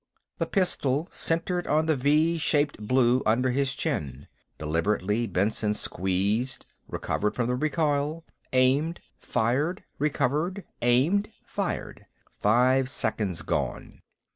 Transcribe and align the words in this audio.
The 0.39 0.47
pistol 0.47 1.07
centered 1.11 1.67
on 1.67 1.85
the 1.85 1.95
v 1.95 2.39
shaped 2.39 2.79
blue 2.87 3.21
under 3.23 3.51
his 3.51 3.75
chin. 3.75 4.25
Deliberately, 4.57 5.27
Benson 5.27 5.75
squeezed, 5.75 6.65
recovered 6.87 7.35
from 7.35 7.45
the 7.47 7.53
recoil, 7.55 8.25
aimed, 8.51 8.99
fired, 9.19 9.83
recovered, 9.99 10.63
aimed, 10.81 11.29
fired. 11.45 12.07
Five 12.39 12.89
seconds 12.89 13.43
gone. 13.43 14.01